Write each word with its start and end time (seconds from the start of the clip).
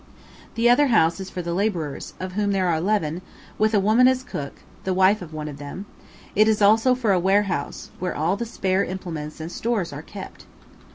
The 0.55 0.67
other 0.67 0.87
house 0.87 1.19
is 1.19 1.29
for 1.29 1.43
the 1.43 1.53
labourers, 1.53 2.15
of 2.19 2.31
whom 2.31 2.53
there 2.53 2.67
are 2.69 2.75
eleven, 2.75 3.21
with 3.59 3.75
a 3.75 3.79
woman 3.79 4.07
as 4.07 4.23
cook, 4.23 4.61
the 4.83 4.95
wife 4.95 5.21
of 5.21 5.31
one 5.31 5.47
of 5.47 5.57
them; 5.59 5.85
it 6.35 6.47
is 6.47 6.59
also 6.59 6.95
for 6.95 7.11
a 7.11 7.19
warehouse, 7.19 7.91
where 7.99 8.15
all 8.15 8.35
the 8.35 8.47
spare 8.47 8.83
implements 8.83 9.39
and 9.39 9.51
stores 9.51 9.93
are 9.93 10.01
kept. 10.01 10.45